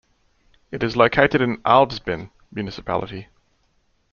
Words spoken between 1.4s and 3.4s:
in Älvsbyn Municipality.